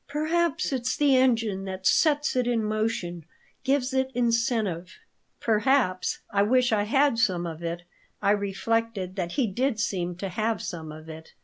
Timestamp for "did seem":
9.45-10.15